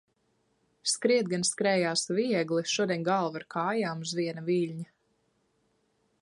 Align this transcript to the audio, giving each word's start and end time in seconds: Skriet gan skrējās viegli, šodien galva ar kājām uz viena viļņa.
Skriet 0.91 1.27
gan 1.33 1.43
skrējās 1.49 2.05
viegli, 2.19 2.63
šodien 2.77 3.05
galva 3.11 3.39
ar 3.41 3.47
kājām 3.57 4.03
uz 4.07 4.15
viena 4.21 4.45
viļņa. 4.49 4.91